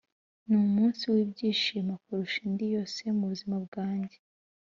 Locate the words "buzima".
3.31-3.55